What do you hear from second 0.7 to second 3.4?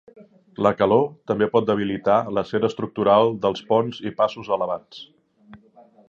calor també pot debilitar l'acer estructural